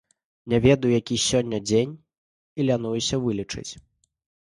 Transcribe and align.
Не 0.53 0.59
ведаю, 0.63 0.89
які 1.01 1.19
сёння 1.27 1.61
дзень, 1.67 1.95
і 2.59 2.69
лянуюся 2.73 3.15
вылічаць. 3.27 3.71